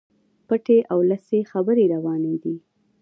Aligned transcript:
پټي 0.47 0.77
او 0.91 0.99
لڅي 1.09 1.39
خبري 1.51 1.85
رواني 1.93 2.35
دي. 2.43 2.55